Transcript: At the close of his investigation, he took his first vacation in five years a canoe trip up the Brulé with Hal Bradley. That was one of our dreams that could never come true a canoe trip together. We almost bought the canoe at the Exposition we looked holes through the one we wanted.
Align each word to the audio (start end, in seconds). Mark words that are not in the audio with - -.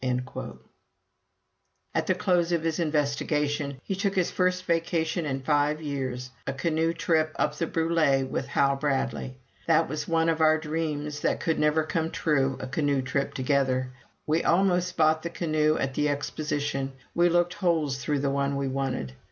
At 1.93 2.07
the 2.07 2.15
close 2.15 2.51
of 2.51 2.63
his 2.63 2.79
investigation, 2.79 3.79
he 3.83 3.93
took 3.93 4.15
his 4.15 4.31
first 4.31 4.65
vacation 4.65 5.27
in 5.27 5.41
five 5.43 5.79
years 5.79 6.31
a 6.47 6.53
canoe 6.53 6.91
trip 6.91 7.35
up 7.37 7.53
the 7.53 7.67
Brulé 7.67 8.27
with 8.27 8.47
Hal 8.47 8.77
Bradley. 8.77 9.35
That 9.67 9.87
was 9.87 10.07
one 10.07 10.27
of 10.27 10.41
our 10.41 10.57
dreams 10.57 11.19
that 11.19 11.39
could 11.39 11.59
never 11.59 11.83
come 11.83 12.09
true 12.09 12.57
a 12.59 12.65
canoe 12.65 13.03
trip 13.03 13.35
together. 13.35 13.91
We 14.25 14.43
almost 14.43 14.97
bought 14.97 15.21
the 15.21 15.29
canoe 15.29 15.77
at 15.77 15.93
the 15.93 16.09
Exposition 16.09 16.93
we 17.13 17.29
looked 17.29 17.53
holes 17.53 17.97
through 17.99 18.21
the 18.21 18.31
one 18.31 18.55
we 18.55 18.67
wanted. 18.67 19.13